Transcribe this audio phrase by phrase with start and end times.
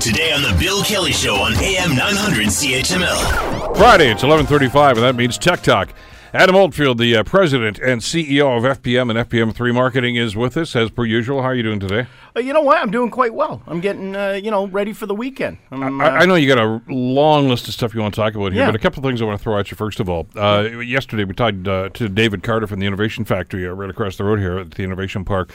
[0.00, 3.76] Today on the Bill Kelly Show on AM 900 CHML.
[3.76, 5.92] Friday, it's 11:35, and that means Tech Talk.
[6.32, 10.74] Adam Oldfield, the uh, president and CEO of FPM and FPM3 Marketing, is with us
[10.76, 11.42] as per usual.
[11.42, 12.06] How are you doing today?
[12.36, 12.78] Uh, you know what?
[12.78, 13.62] I'm doing quite well.
[13.66, 15.58] I'm getting, uh, you know, ready for the weekend.
[15.72, 18.20] I'm, uh, I, I know you got a long list of stuff you want to
[18.20, 18.66] talk about here, Yeah.
[18.68, 19.76] but a couple of things I want to throw at you.
[19.76, 23.66] First of all, uh, yesterday we talked uh, to David Carter from the Innovation Factory
[23.66, 25.52] uh, right across the road here at the Innovation Park.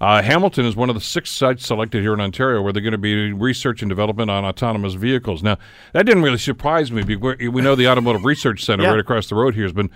[0.00, 2.92] Uh, Hamilton is one of the six sites selected here in Ontario where they're going
[2.92, 5.42] to be research and development on autonomous vehicles.
[5.42, 5.56] Now,
[5.92, 8.90] that didn't really surprise me because we know the Automotive Research Center Yeah.
[8.90, 9.90] right across the road here has been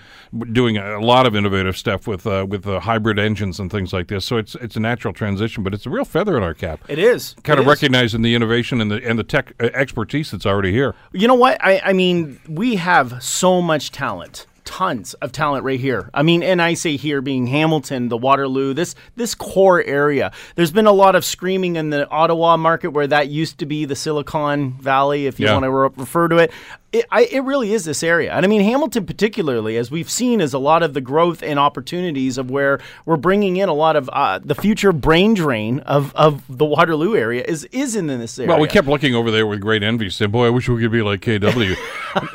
[0.53, 4.09] doing a lot of innovative stuff with uh, with uh, hybrid engines and things like
[4.09, 4.25] this.
[4.25, 6.81] So it's it's a natural transition, but it's a real feather in our cap.
[6.89, 7.81] it is kind It of is.
[7.83, 10.95] recognizing the innovation and the and the tech uh, expertise that's already here.
[11.13, 11.63] You know what?
[11.65, 14.47] I, I mean, we have so much talent.
[14.69, 16.11] Tons of talent right here.
[16.13, 20.31] I mean, and I say here being Hamilton, the Waterloo, this this core area.
[20.57, 23.87] There's been a lot of screaming in the Ottawa market where that used to be
[23.87, 25.55] the Silicon Valley, if you Yeah.
[25.55, 26.53] want to re- refer to it.
[26.91, 28.33] It, I, it really is this area.
[28.33, 31.59] And I mean, Hamilton, particularly, as we've seen, is a lot of the growth and
[31.59, 36.15] opportunities of where we're bringing in a lot of uh, the future brain drain of,
[36.15, 38.49] of the Waterloo area is, is in this area.
[38.49, 40.91] Well, we kept looking over there with great envy, saying, "Boy, I wish we could
[40.93, 41.77] be like KW."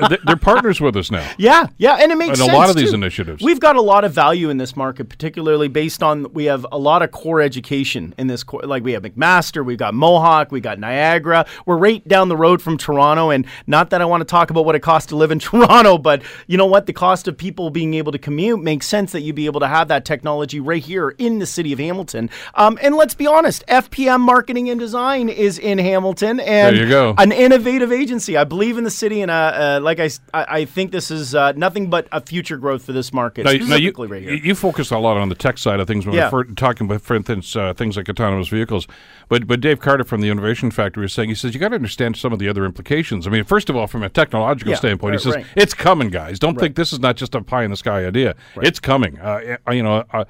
[0.10, 1.28] They- They're partners with us now.
[1.38, 3.42] Yeah, yeah, and it makes And a lot of these initiatives.
[3.44, 6.78] We've got a lot of value in this market, particularly based on we have a
[6.78, 8.44] lot of core education in this.
[8.44, 11.46] Core, like we have McMaster, we've got Mohawk, we got Niagara.
[11.66, 14.66] We're right down the road from Toronto, and not that I want to talk about
[14.66, 16.86] what it costs to live in Toronto, but you know what?
[16.86, 19.68] The cost of people being able to commute makes sense that you'd be able to
[19.68, 22.30] have that technology right here in the city of Hamilton.
[22.56, 26.90] Um, and let's be honest, FPM Marketing and Design is in Hamilton, and There you
[26.90, 27.16] go.
[27.18, 28.38] an innovative agency.
[28.38, 31.52] I believe in the city, and uh, uh, like I, I, think this is uh,
[31.54, 34.34] nothing but a future growth for this market, Now, now you, specifically right here.
[34.34, 36.30] you focus a lot on the tech side of things when Yeah.
[36.32, 38.88] we're talking about, for instance, uh, things like autonomous vehicles.
[39.30, 41.76] But but Dave Carter from the Innovation Factory is saying he says you got to
[41.76, 43.26] understand some of the other implications.
[43.28, 45.46] I mean, first of all, from a technological Yeah, standpoint, right, he says right.
[45.56, 46.40] it's coming, guys.
[46.40, 48.36] Don't think this is not just a pie in the sky idea.
[48.58, 49.20] It's coming.
[49.20, 50.04] Uh, uh, you know.
[50.12, 50.26] Uh,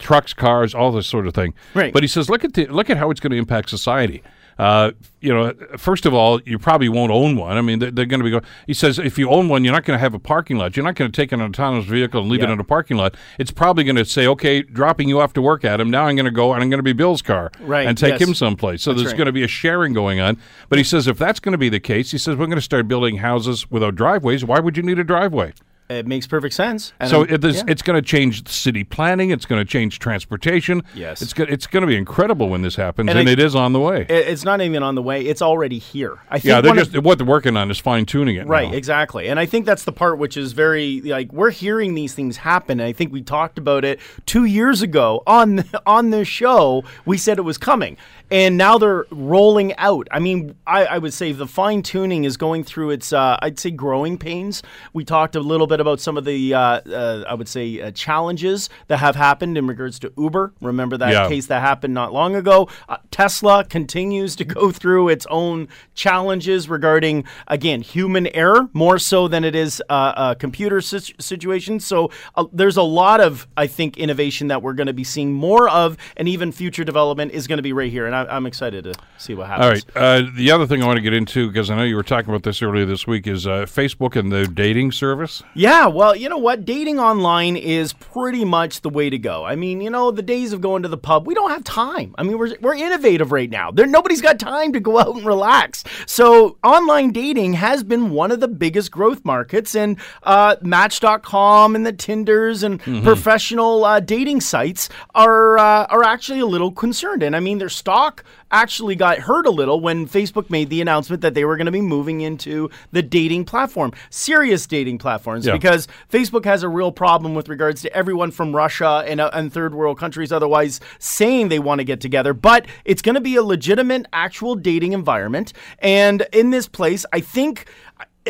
[0.00, 1.54] Trucks, cars, all this sort of thing.
[1.74, 1.92] Right.
[1.92, 4.22] But he says, look at the look at how it's going to impact society.
[4.58, 7.56] Uh, you know, first of all, you probably won't own one.
[7.56, 8.30] I mean, they're, they're going to be.
[8.30, 10.76] Go- he says, if you own one, you're not going to have a parking lot.
[10.76, 13.16] You're not going to take an autonomous vehicle and leave it in a parking lot.
[13.38, 15.90] It's probably going to say, okay, dropping you off to work, Adam.
[15.90, 18.18] Now I'm going to go and I'm going to be Bill's car Right, and take
[18.18, 18.28] yes.
[18.28, 18.82] him someplace.
[18.82, 19.16] So there's right.
[19.16, 20.38] going to be a sharing going on.
[20.68, 22.62] But he says, if that's going to be the case, he says we're going to
[22.62, 24.44] start building houses without driveways.
[24.44, 25.52] Why would you need a driveway?
[25.90, 26.92] It makes perfect sense.
[27.00, 27.64] And So it, there's- yeah.
[27.68, 29.30] it's going to change city planning.
[29.30, 30.82] It's going to change transportation.
[30.94, 31.22] Yes.
[31.22, 33.54] it's go- it's going to be incredible when this happens, and, And it it- is
[33.54, 34.06] on the way.
[34.08, 36.18] It's not even on the way; it's already here.
[36.30, 38.46] I think yeah, they're one of- just what they're working on is fine tuning it.
[38.46, 38.76] Right, now.
[38.76, 39.28] exactly.
[39.28, 42.80] And I think that's the part which is very like we're hearing these things happen.
[42.80, 46.84] And I think we talked about it 2 years ago on on this show.
[47.06, 47.96] We said it was coming.
[48.30, 50.06] And now they're rolling out.
[50.10, 53.58] I mean, I, I would say the fine tuning is going through its, uh, I'd
[53.58, 54.62] say, growing pains.
[54.92, 57.90] We talked a little bit about some of the, uh, uh, I would say, uh,
[57.92, 60.52] challenges that have happened in regards to Uber.
[60.60, 61.28] Remember that Yeah.
[61.28, 62.68] case that happened not long ago.
[62.88, 69.28] Uh, Tesla continues to go through its own challenges regarding, again, human error more so
[69.28, 71.80] than it is uh, a computer situ- situation.
[71.80, 75.32] So uh, there's a lot of, I think, innovation that we're going to be seeing
[75.32, 78.06] more of, and even future development is going to be right here.
[78.06, 79.84] And I, I'm excited to see what happens.
[79.96, 80.24] All right.
[80.26, 82.30] Uh, the other thing I want to get into because I know you were talking
[82.30, 85.42] about this earlier this week is uh, Facebook and the dating service.
[85.54, 86.64] Yeah, well, you know what?
[86.64, 89.44] Dating online is pretty much the way to go.
[89.44, 92.14] I mean, you know, the days of going to the pub, we don't have time.
[92.16, 93.70] I mean, we're, we're innovative right now.
[93.70, 95.84] There, nobody's got time to go out and relax.
[96.06, 101.84] So, online dating has been one of the biggest growth markets, and uh, Match.com and
[101.84, 107.22] the Tinders and professional uh, dating sites are uh, are actually a little concerned.
[107.22, 111.22] And I mean, their stock actually got hurt a little when Facebook made the announcement
[111.22, 115.52] that they were going to be moving into the dating platform, serious dating platforms, Yeah.
[115.52, 119.52] because Facebook has a real problem with regards to everyone from Russia and, uh, and
[119.52, 122.32] third world countries otherwise saying they want to get together.
[122.32, 125.52] But it's going to be a legitimate, actual dating environment.
[125.80, 127.66] And in this place, I think.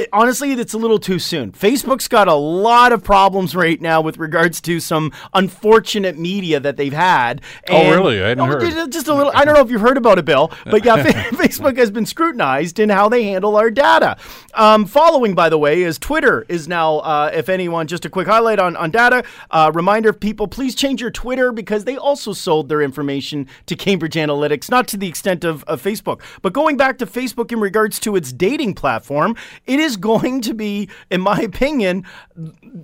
[0.03, 1.53] It- honestly, it's a little too soon.
[1.53, 6.77] Facebook's got a lot of problems right now with regards to some unfortunate media that
[6.77, 7.41] they've had.
[7.71, 8.23] Oh, really?
[8.23, 8.93] I hadn't Oh, heard.
[8.93, 9.33] Just a little.
[9.35, 11.03] I don't know if you've heard about it, Bill, but yeah,
[11.33, 14.17] Facebook has been scrutinized in how they handle our data.
[14.55, 18.27] Um, following, by the way, is Twitter is now, uh, if anyone, just a quick
[18.27, 19.25] highlight on, on data.
[19.51, 24.15] Uh, reminder, people, please change your Twitter because they also sold their information to Cambridge
[24.15, 26.21] Analytics, not to the extent of, of Facebook.
[26.43, 29.37] But going back to Facebook in regards to its dating platform,
[29.67, 32.05] it is is going to be, in my opinion,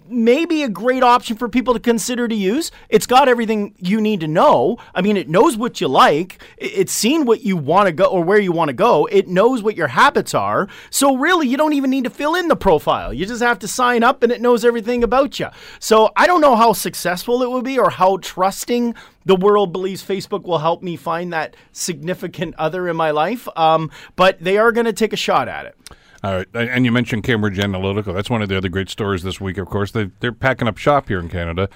[0.08, 2.72] maybe a great option for people to consider to use.
[2.88, 4.78] It's got everything you need to know.
[4.94, 8.24] I mean, it knows what you like, it's seen what you want to go or
[8.24, 10.66] where you want to go, it knows what your habits are.
[10.90, 13.12] So, really, you don't even need to fill in the profile.
[13.12, 15.48] You just have to sign up and it knows everything about you.
[15.78, 18.94] So, I don't know how successful it will be or how trusting
[19.26, 23.46] the world believes Facebook will help me find that significant other in my life.
[23.56, 25.76] Um, but they are going to take a shot at it.
[26.24, 28.14] All right, and you mentioned Cambridge Analytica.
[28.14, 29.58] That's one of the other great stories this week.
[29.58, 31.68] Of course, they they're packing up shop here in Canada.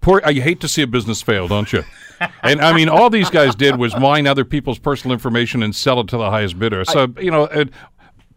[0.00, 1.84] Poor, you hate to see a business fail, don't you?
[2.42, 6.00] and I mean, all these guys did was mine other people's personal information and sell
[6.00, 6.84] it to the highest bidder.
[6.84, 7.44] So you know,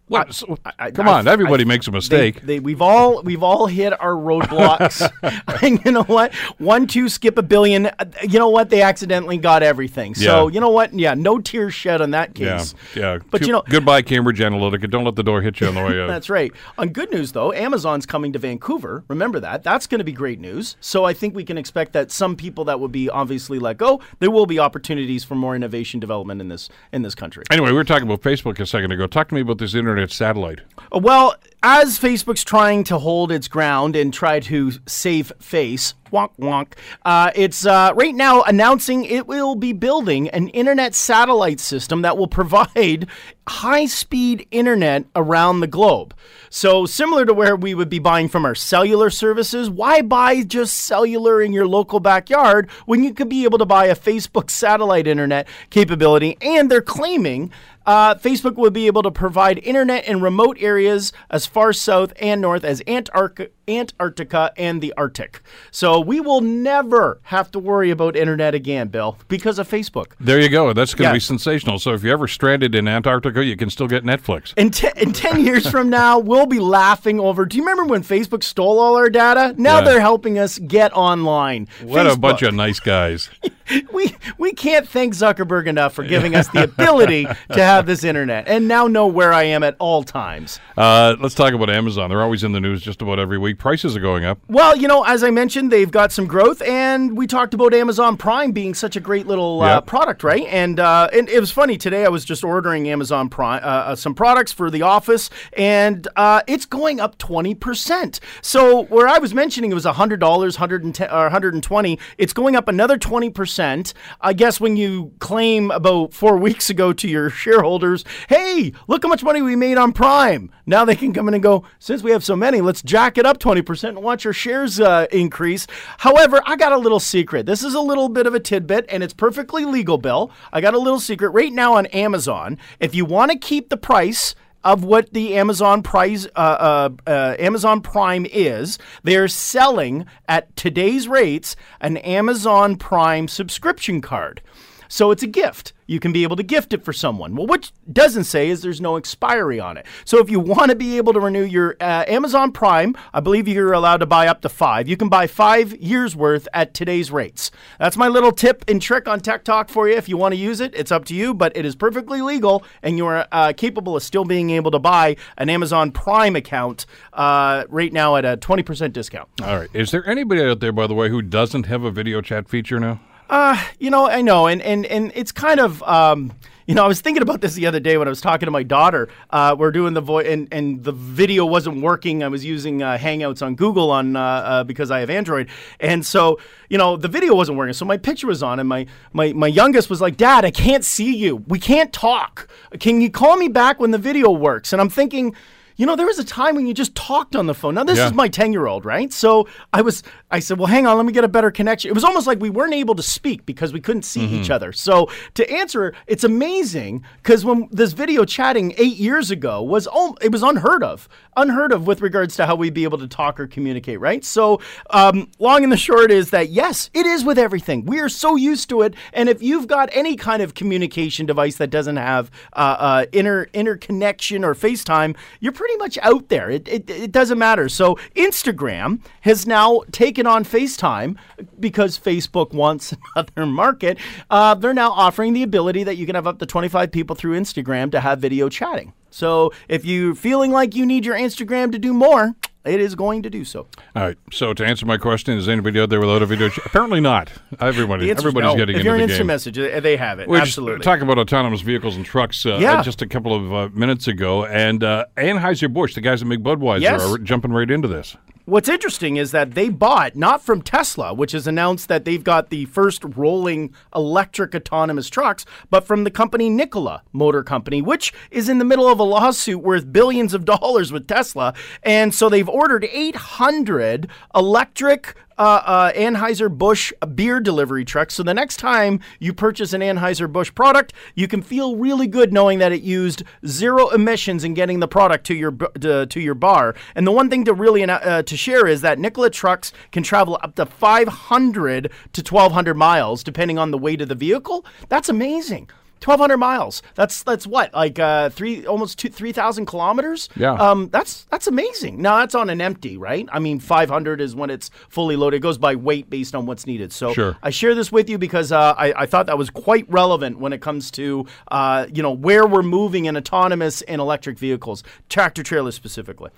[0.07, 0.35] what?
[0.35, 2.41] So, I, come on, everybody I, makes a mistake.
[2.41, 5.09] They, they, we've all we've all hit our roadblocks.
[5.63, 6.33] and you know what?
[6.59, 7.87] One, two, skip a billion.
[7.87, 8.69] Uh, you know what?
[8.69, 10.13] They accidentally got everything.
[10.13, 10.53] So yeah.
[10.53, 10.93] you know what?
[10.93, 12.75] Yeah, no tears shed on that case.
[12.93, 13.19] Yeah, yeah.
[13.31, 14.89] But you know, goodbye Cambridge Analytica.
[14.89, 16.07] Don't let the door hit you on the way out.
[16.07, 16.51] That's right.
[16.77, 19.03] On good news though, Amazon's coming to Vancouver.
[19.07, 19.63] Remember that.
[19.63, 20.75] That's going to be great news.
[20.79, 24.01] So I think we can expect that some people that would be obviously let go,
[24.19, 27.43] there will be opportunities for more innovation development in this in this country.
[27.49, 29.07] Anyway, we were talking about Facebook a second ago.
[29.07, 30.61] Talk to me about this internet satellite.
[30.91, 31.35] Well,
[31.67, 37.31] as Facebook's trying to hold its ground and try to save face, wonk wonk, uh,
[37.33, 42.27] it's uh, right now announcing it will be building an internet satellite system that will
[42.39, 43.07] provide
[43.47, 46.13] high speed internet around the globe.
[46.51, 50.77] So, similar to where we would be buying from our cellular services, why buy just
[50.77, 55.07] cellular in your local backyard when you could be able to buy a Facebook satellite
[55.07, 56.37] internet capability?
[56.41, 57.51] And they're claiming
[57.85, 62.41] uh, Facebook will be able to provide internet in remote areas as far south and
[62.41, 65.41] north as Antarctica, Antarctica and the Arctic.
[65.71, 70.13] So we will never have to worry about internet again, Bill, because of Facebook.
[70.19, 70.73] There you go.
[70.73, 71.13] That's going to yeah.
[71.13, 71.79] be sensational.
[71.79, 74.53] So if you're ever stranded in Antarctica, you can still get Netflix.
[74.57, 77.45] In, te- in 10 years from now, we'll be laughing over.
[77.45, 79.55] Do you remember when Facebook stole all our data?
[79.57, 79.85] Now yeah.
[79.85, 81.67] they're helping us get online.
[81.81, 82.13] What Facebook.
[82.13, 83.29] a bunch of nice guys.
[83.91, 88.47] we we can't thank Zuckerberg enough for giving us the ability to have this internet
[88.47, 90.59] and now know where I am at all times.
[90.77, 92.09] Uh, let's talk about Amazon.
[92.09, 93.54] They're always in the news just about every week.
[93.55, 94.39] Prices are going up.
[94.47, 98.17] Well, you know, as I mentioned, they've got some growth, and we talked about Amazon
[98.17, 100.45] Prime being such a great little uh, product, right?
[100.47, 102.05] And uh, and it was funny today.
[102.05, 106.41] I was just ordering Amazon Prime uh, uh, some products for the office, and uh,
[106.47, 108.19] it's going up twenty percent.
[108.41, 111.63] So where I was mentioning it was hundred dollars, hundred and ten or hundred and
[111.63, 113.93] twenty, it's going up another twenty percent.
[114.21, 119.09] I guess when you claim about four weeks ago to your shareholders, hey, look how
[119.09, 120.51] much money we made on Prime.
[120.65, 123.25] Now they can come in and go, since we have so many, let's jack it
[123.25, 125.67] up 20% and watch your shares uh, increase.
[125.99, 127.45] However, I got a little secret.
[127.45, 130.31] This is a little bit of a tidbit, and it's perfectly legal, Bill.
[130.51, 132.57] I got a little secret right now on Amazon.
[132.79, 134.33] If you want to keep the price,
[134.63, 138.79] of what the Amazon price, uh, uh, uh, Amazon Prime is.
[139.03, 144.41] They're selling at today's rates an Amazon Prime subscription card.
[144.87, 147.35] So it's a gift you can be able to gift it for someone.
[147.35, 149.85] Well, what doesn't say is there's no expiry on it.
[150.03, 153.47] So if you want to be able to renew your uh, Amazon Prime, I believe
[153.47, 154.87] you're allowed to buy up to five.
[154.87, 157.51] You can buy five years worth at today's rates.
[157.79, 159.95] That's my little tip and trick on Tech Talk for you.
[159.95, 162.63] If you want to use it, it's up to you, but it is perfectly legal,
[162.81, 166.85] and you are uh, capable of still being able to buy an Amazon Prime account
[167.13, 169.29] uh, right now at a 20% discount.
[169.43, 169.69] All right.
[169.73, 172.79] Is there anybody out there, by the way, who doesn't have a video chat feature
[172.79, 172.99] now?
[173.29, 175.81] Uh, you know, I know, and and and it's kind of.
[175.83, 176.33] Um,
[176.67, 178.51] you know, I was thinking about this the other day when I was talking to
[178.51, 179.07] my daughter.
[179.29, 182.23] Uh, we're doing the voice, and, and the video wasn't working.
[182.23, 185.47] I was using uh, Hangouts on Google on uh, uh, because I have Android,
[185.79, 187.73] and so you know the video wasn't working.
[187.73, 190.83] So my picture was on, and my my my youngest was like, "Dad, I can't
[190.83, 191.37] see you.
[191.47, 192.47] We can't talk.
[192.79, 195.35] Can you call me back when the video works?" And I'm thinking
[195.77, 197.75] you know, there was a time when you just talked on the phone.
[197.75, 198.07] Now, this yeah.
[198.07, 199.11] is my 10 year old, right?
[199.11, 201.89] So I was, I said, well, hang on, let me get a better connection.
[201.89, 204.35] It was almost like we weren't able to speak because we couldn't see mm-hmm.
[204.35, 204.71] each other.
[204.71, 210.15] So to answer, it's amazing because when this video chatting eight years ago was, oh,
[210.21, 213.39] it was unheard of, unheard of with regards to how we'd be able to talk
[213.39, 214.23] or communicate, right?
[214.23, 217.85] So, um, long and the short is that yes, it is with everything.
[217.85, 218.93] We are so used to it.
[219.13, 223.47] And if you've got any kind of communication device that doesn't have uh, uh, inter
[223.53, 226.51] interconnection or FaceTime, you're pretty pretty much out there.
[226.51, 227.67] It, it, it doesn't matter.
[227.69, 231.17] So Instagram has now taken on FaceTime
[231.59, 233.97] because Facebook wants another market.
[234.29, 237.39] Uh, they're now offering the ability that you can have up to 25 people through
[237.39, 238.93] Instagram to have video chatting.
[239.09, 243.21] So if you're feeling like you need your Instagram to do more, It is going
[243.23, 243.67] to do so.
[243.95, 244.17] All right.
[244.31, 246.49] So to answer my question, is anybody out there without a video?
[246.65, 247.31] Apparently not.
[247.59, 248.55] Everybody, everybody's no.
[248.55, 249.27] getting if into you're an instant game.
[249.27, 250.27] message, they have it.
[250.29, 250.83] Just Absolutely.
[250.83, 252.81] talked about autonomous vehicles and trucks uh, Yeah.
[252.81, 256.39] just a couple of uh, minutes ago, and uh, Anheuser Busch, the guys that make
[256.39, 257.01] Budweiser, Yes.
[257.03, 258.17] are jumping right into this.
[258.47, 262.51] What's interesting is that they bought not from Tesla, which has announced that they've got
[262.51, 268.47] the first rolling electric autonomous trucks, but from the company Nikola Motor Company, which is
[268.47, 271.55] in the middle of a lawsuit worth billions of dollars with Tesla.
[271.81, 278.15] And so they've ordered 800 electric uh, uh, Anheuser-Busch beer delivery trucks.
[278.15, 282.59] So the next time you purchase an Anheuser-Busch product, you can feel really good knowing
[282.59, 286.75] that it used zero emissions in getting the product to your to, to your bar.
[286.95, 290.39] And the one thing to really uh, to share is that Nikola trucks can travel
[290.41, 294.65] up to 500 to 1200 miles depending on the weight of the vehicle.
[294.89, 295.69] That's amazing.
[296.03, 296.81] 1200 miles.
[296.95, 300.29] That's that's what like uh, three almost two, 3000 kilometers.
[300.35, 300.53] Yeah.
[300.53, 302.01] Um, that's that's amazing.
[302.01, 303.27] Now that's on an empty, right?
[303.31, 305.37] I mean, 500 is when it's fully loaded.
[305.37, 306.93] It goes by weight based on what's needed.
[306.93, 307.37] So Sure.
[307.41, 310.53] I share this with you because uh, I, I thought that was quite relevant when
[310.53, 315.43] it comes to uh, you know where we're moving in autonomous and electric vehicles, tractor
[315.43, 316.29] trailers specifically.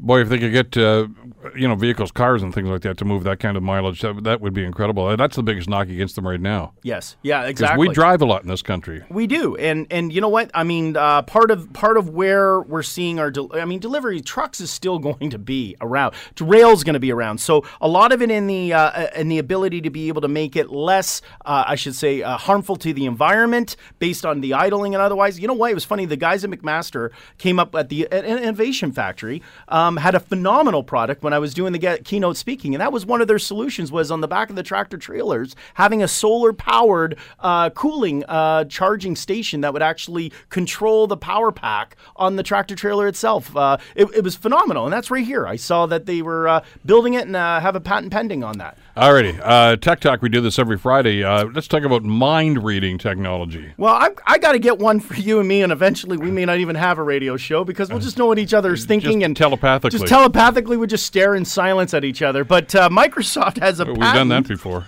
[0.00, 1.08] Boy, if they could get uh,
[1.54, 4.24] you know vehicles, cars, and things like that to move that kind of mileage, that,
[4.24, 5.16] that would be incredible.
[5.16, 6.72] That's the biggest knock against them right now.
[6.82, 7.16] Yes.
[7.22, 7.44] Yeah.
[7.44, 7.88] Exactly.
[7.88, 9.02] we drive a lot in this country.
[9.10, 10.50] We do, and and you know what?
[10.54, 14.20] I mean, uh, part of part of where we're seeing our, del- I mean, delivery
[14.20, 16.14] trucks is still going to be around.
[16.40, 17.38] Rail's going to be around.
[17.38, 20.28] So a lot of it in the uh, in the ability to be able to
[20.28, 24.54] make it less, uh, I should say, uh, harmful to the environment based on the
[24.54, 25.38] idling and otherwise.
[25.38, 25.70] You know what?
[25.70, 26.06] It was funny.
[26.06, 30.82] The guys at McMaster came up at the at Innovation Factory, um, had a phenomenal
[30.82, 33.38] product when I was doing the get, keynote speaking, and that was one of their
[33.38, 38.24] solutions was on the back of the tractor trailers having a solar powered uh, cooling
[38.24, 43.56] uh, charging station that would actually control the power pack on the tractor trailer itself.
[43.56, 45.46] Uh, it, it was phenomenal, and that's right here.
[45.46, 48.58] I saw that they were uh, building it and uh, have a patent pending on
[48.58, 48.76] that.
[48.96, 50.20] Alrighty, uh, Tech Talk.
[50.20, 51.24] We do this every Friday.
[51.24, 53.72] Uh, let's talk about mind reading technology.
[53.76, 56.44] Well, I, I got to get one for you and me, and eventually we may
[56.44, 59.26] not even have a radio show because we'll just know what each other's thinking Just
[59.26, 59.36] and
[59.80, 59.98] telepathically.
[59.98, 62.44] Just telepathically, we just stare in silence at each other.
[62.44, 64.86] But uh, Microsoft has a We've done that before.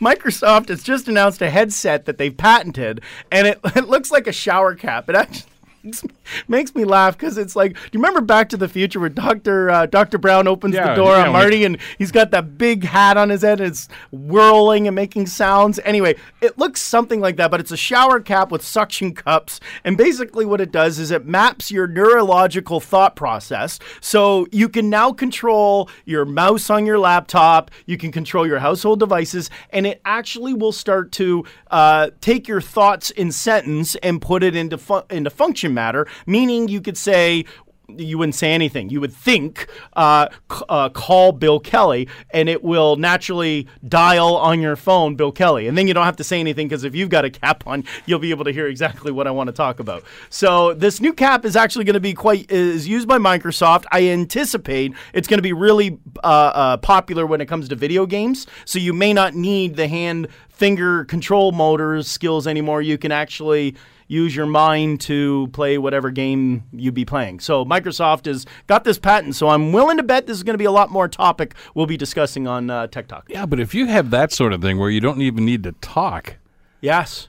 [0.00, 4.32] Microsoft has just announced a headset that they've patented, and it, it looks like a
[4.32, 5.08] shower cap.
[5.08, 5.51] It actually
[5.82, 6.04] makes-
[6.48, 9.70] makes me laugh because it's like, do you remember Back to the Future where Doctor
[9.70, 12.84] uh, Doctor Brown opens Yeah, the door yeah, on Marty and he's got that big
[12.84, 15.78] hat on his head and it's whirling and making sounds.
[15.84, 19.96] Anyway, it looks something like that, but it's a shower cap with suction cups, and
[19.96, 25.12] basically what it does is it maps your neurological thought process, so you can now
[25.12, 30.54] control your mouse on your laptop, you can control your household devices, and it actually
[30.54, 35.30] will start to uh, take your thoughts in sentence and put it into fu- into
[35.30, 36.06] function matter.
[36.26, 37.44] Meaning, you could say.
[37.88, 38.88] You wouldn't say anything.
[38.88, 44.62] You would think, uh, c- uh, call Bill Kelly, and it will naturally dial on
[44.62, 45.68] your phone Bill Kelly.
[45.68, 47.84] And then you don't have to say anything because if you've got a cap on,
[48.06, 50.04] you'll be able to hear exactly what I want to talk about.
[50.30, 53.84] So this new cap is actually going to be quite is used by Microsoft.
[53.92, 58.06] I anticipate it's going to be really uh, uh, popular when it comes to video
[58.06, 58.46] games.
[58.64, 62.80] So you may not need the hand finger control motors skills anymore.
[62.80, 63.74] You can actually
[64.12, 67.40] use your mind to play whatever game you be playing.
[67.40, 69.34] So Microsoft has got this patent.
[69.34, 71.86] So I'm willing to bet this is going to be a lot more topic we'll
[71.86, 73.26] be discussing on uh, Tech Talk.
[73.28, 75.72] Yeah, but if you have that sort of thing where you don't even need to
[75.80, 76.36] talk,
[76.82, 77.28] Yes.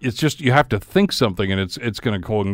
[0.00, 2.44] It's just you have to think something, and it's it's going to call.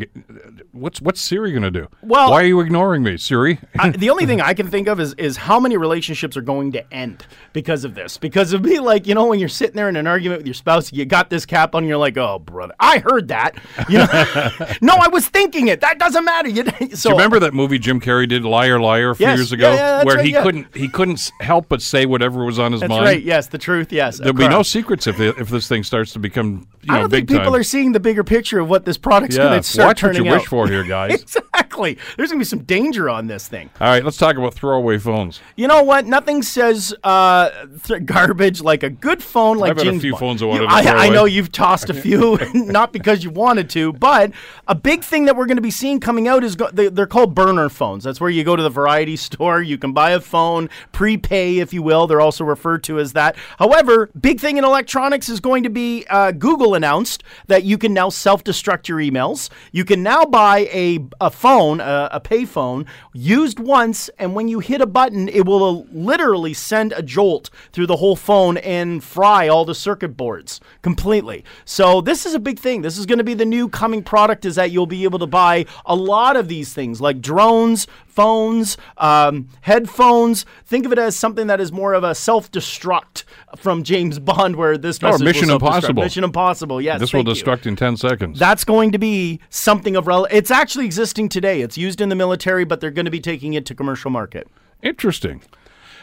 [0.73, 1.89] What's what's Siri going to do?
[2.03, 3.59] Well- why are you ignoring me, Siri?
[3.79, 6.73] I, the only thing I can think of is is how many relationships are going
[6.73, 8.17] to end because of this.
[8.19, 10.55] Because of me, like you know when you're sitting there in an argument with your
[10.55, 13.57] spouse, you got this cap on, you're like, oh brother, I heard that.
[13.89, 14.07] You know,
[14.81, 15.81] no, I was thinking it.
[15.81, 16.49] That doesn't matter.
[16.49, 19.39] You, so Do you remember that movie Jim Carrey did, Liar Liar, a few Yes.
[19.39, 20.43] years ago, Yeah, yeah, where right, he yeah.
[20.43, 23.05] couldn't he couldn't help but say whatever was on his That's mind.
[23.05, 23.23] right.
[23.23, 23.93] Yes, the truth.
[23.93, 27.09] Yes, There'll be no secrets if the, if this thing starts to become you know
[27.09, 29.69] big think people are seeing the bigger picture of what this product's yeah, going to
[29.69, 31.21] start watch what turning you wish for here, guys.
[31.23, 31.99] exactly.
[32.17, 33.71] There's going to be some danger on this thing.
[33.81, 35.41] All right, let's talk about throwaway phones.
[35.57, 36.07] You know what?
[36.07, 37.51] Nothing says uh,
[37.85, 40.21] th- garbage like a good phone like I've a few Bond.
[40.21, 43.31] phones I You- wanted to I, I know you've tossed a few, not because you
[43.31, 44.33] wanted to, but
[44.69, 47.07] a big thing that we're going to be seeing coming out is go- they, they're
[47.07, 48.05] called burner phones.
[48.05, 51.73] That's where you go to the variety store, you can buy a phone, prepay, if
[51.73, 52.07] you will.
[52.07, 53.37] They're also referred to as that.
[53.59, 57.79] However, big thing in electronics is going to be uh, Google announced announced that you
[57.79, 59.50] can now self-destruct your emails.
[59.73, 64.49] You can now buy a a phone, a, a pay phone, used once, and when
[64.49, 68.59] you hit a button, it will uh, literally send a jolt through the whole phone
[68.59, 71.45] and fry all the circuit boards completely.
[71.65, 72.83] So this is a big thing.
[72.83, 74.45] This is going to be the new coming product.
[74.45, 77.87] Is that you'll be able to buy a lot of these things like drones,
[78.21, 80.45] phones, um, headphones.
[80.67, 83.25] Think of it as something that is more of a self-destruct
[83.57, 85.49] from James Bond, where this Or will Mission.
[85.49, 86.03] Impossible.
[86.03, 86.83] Mission Impossible.
[86.83, 87.43] Yes, This will thank you.
[87.43, 88.39] destruct in 10 seconds.
[88.39, 90.27] That's going to be something of rel.
[90.31, 91.62] It's actually existing today.
[91.62, 94.47] It's used in the military, but they're going to be taking it to commercial market.
[94.83, 95.41] Interesting.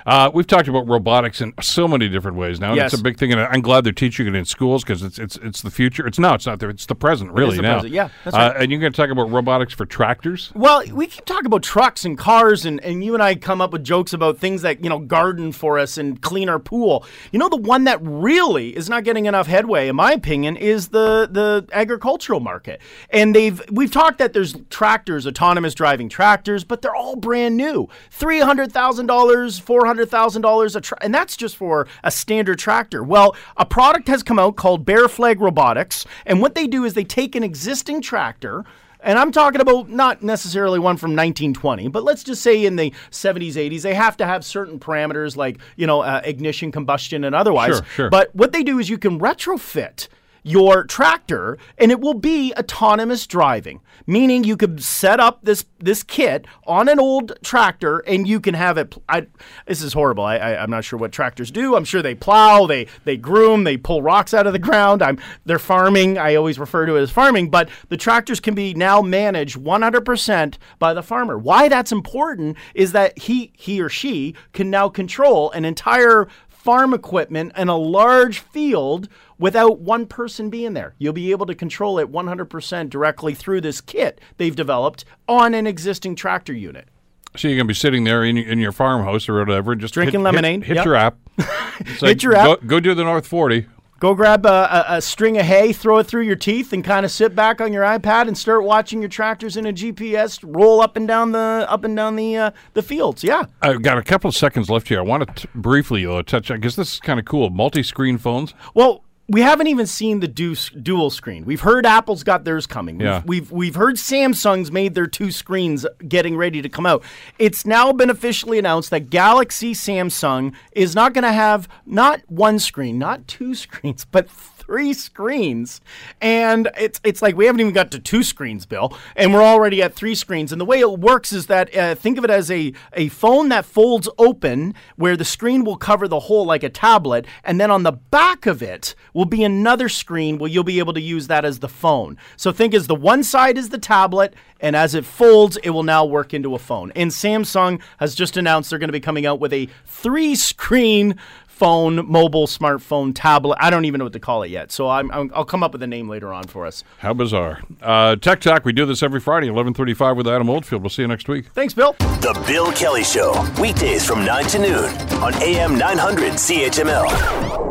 [0.07, 2.69] Uh, we've talked about robotics in so many different ways now.
[2.69, 2.93] And Yes.
[2.93, 5.35] It's a big thing, and I'm glad they're teaching it in schools because it's it's
[5.37, 6.07] it's the future.
[6.07, 6.69] It's no, it's not there.
[6.69, 7.73] It's the present, really the now.
[7.75, 7.93] present.
[7.93, 10.51] Yeah, that's Uh, and you're going to talk about robotics for tractors.
[10.55, 13.73] Well, we keep talking about trucks and cars, and, and you and I come up
[13.73, 17.05] with jokes about things that, you know, garden for us and clean our pool.
[17.31, 20.89] You know, the one that really is not getting enough headway, in my opinion, is
[20.89, 22.79] the, the agricultural market.
[23.09, 27.89] And they've we've talked that there's tractors, autonomous driving tractors, but they're all brand new.
[28.17, 29.61] $300,000,
[30.05, 33.03] $400,000 a tra- and that's just for a standard tractor.
[33.03, 36.93] Well, a product has come out called Bear Flag Robotics, and what they do is
[36.93, 38.65] they take an existing tractor
[38.99, 42.91] and I'm talking about not necessarily one from 1920, but let's just say in the
[43.11, 47.35] 70s, 80s, they have to have certain parameters like, you know, uh, ignition, combustion, and
[47.35, 47.75] otherwise.
[47.75, 48.09] Sure, sure.
[48.09, 50.07] But what they do is you can retrofit
[50.47, 56.01] your tractor and it will be autonomous driving meaning you could set up this this
[56.01, 59.27] kit on an old tractor and you can have it I,
[59.65, 60.23] this is horrible.
[60.23, 61.75] I, I i'm not sure what tractors do.
[61.75, 65.01] I'm sure they plow they they groom they pull rocks out of the ground.
[65.01, 66.17] I'm they're farming.
[66.17, 70.55] I always refer to it as farming but the tractors can be now managed 100%
[70.79, 71.37] by the farmer.
[71.37, 76.27] Why that's important is that he he or she can now control an entire
[76.67, 79.07] farm equipment in a large field
[79.39, 80.93] without one person being there.
[80.97, 85.65] You'll be able to control it 100% directly through this kit they've developed on an
[85.65, 86.89] existing tractor unit.
[87.38, 90.24] So you're to be sitting there in, in your farmhouse or whatever, just Drinking hit-
[90.25, 90.86] lemonade, Hit, hit yep.
[90.86, 91.17] your app.
[92.01, 92.45] Like, your app.
[92.62, 93.65] Go, go do the North 40.
[93.99, 97.03] Go grab a, a, a string of hay, throw it through your teeth, and kind
[97.03, 100.81] of sit back on your iPad and start watching your tractors in a GPS roll
[100.81, 103.23] up and down the up and down the uh, the fields.
[103.23, 103.45] Yeah.
[103.61, 104.99] I've got a couple of seconds left here.
[104.99, 107.49] I want to t- briefly though, touch on because this is kind of cool.
[107.49, 108.53] Multi-screen phones.
[108.75, 111.43] Well, we haven't even seen the du- dual screen.
[111.46, 112.98] We've heard Apple's got theirs coming.
[112.98, 113.22] We've, Yeah.
[113.25, 117.03] we've we've heard Samsung's made their two screens getting ready to come out.
[117.38, 122.60] It's now been officially announced that Galaxy Samsung is not going to have not one
[122.60, 124.29] screen, not two screens, but
[124.67, 125.81] three screens.
[126.21, 129.81] And it's it's like we haven't even got to two screens, Bill, and we're already
[129.81, 130.51] at three screens.
[130.51, 133.49] And the way it works is that uh, think of it as a a phone
[133.49, 137.71] that folds open, where the screen will cover the whole like a tablet, and then
[137.71, 141.27] on the back of it will be another screen where you'll be able to use
[141.27, 142.17] that as the phone.
[142.36, 145.84] So think as the one side is the tablet, and as it folds, it will
[145.84, 146.91] now work into a phone.
[146.95, 151.15] And Samsung has just announced they're going to be coming out with a three screen
[151.58, 153.58] phone, mobile, smartphone, tablet.
[153.60, 154.72] I don't even know what to call it yet.
[154.72, 156.84] So I'm, I'm, I'll come up with a name later on for us.
[157.00, 157.62] How bizarre.
[157.82, 158.63] Uh, Tech Talk.
[158.65, 160.84] We do this every Friday, 11:35 with Adam Oldfield.
[160.84, 161.48] We'll see you next week.
[161.54, 161.93] Thanks, Bill.
[161.93, 164.86] The Bill Kelly Show, weekdays from 9 to noon
[165.24, 167.66] on AM 900 CHML.